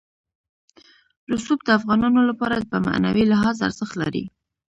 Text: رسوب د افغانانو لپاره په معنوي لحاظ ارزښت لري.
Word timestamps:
رسوب 1.31 1.59
د 1.63 1.69
افغانانو 1.79 2.21
لپاره 2.29 2.55
په 2.71 2.77
معنوي 2.87 3.23
لحاظ 3.31 3.57
ارزښت 3.67 3.93
لري. 4.01 4.23